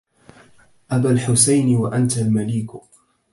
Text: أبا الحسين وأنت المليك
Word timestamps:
أبا 0.91 1.11
الحسين 1.11 1.75
وأنت 1.77 2.17
المليك 2.17 2.71